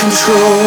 [0.00, 0.60] Control.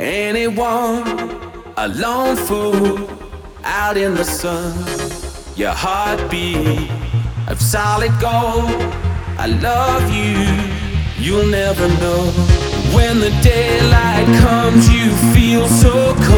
[0.00, 1.02] Anyone,
[1.76, 3.08] a lone fool
[3.64, 4.74] out in the sun.
[5.56, 6.90] Your heartbeat
[7.48, 8.70] of solid gold.
[9.38, 12.30] I love you, you'll never know.
[12.94, 16.29] When the daylight comes, you feel so cold.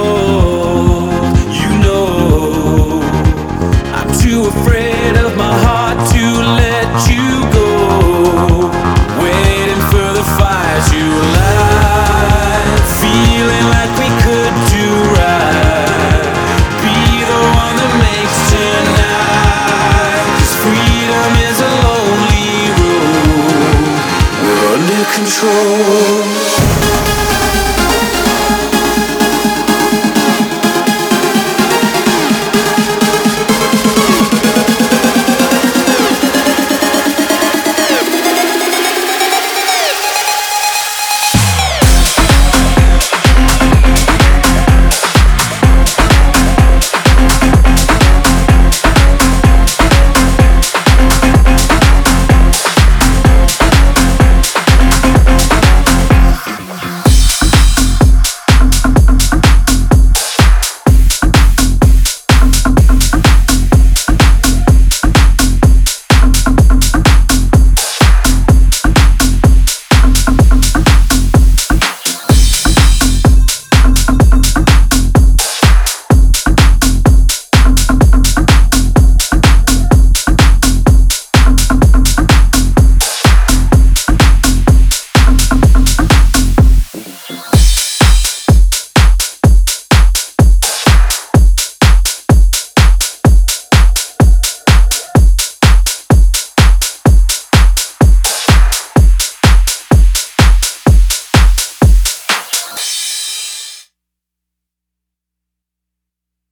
[25.04, 26.51] Control.